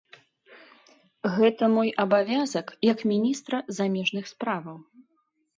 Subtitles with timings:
[1.35, 4.77] Гэта мой абавязак, як міністра замежных справаў.